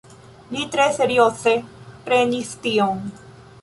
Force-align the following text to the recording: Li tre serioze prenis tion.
Li 0.55 0.63
tre 0.77 0.87
serioze 0.95 1.55
prenis 2.09 2.53
tion. 2.67 3.09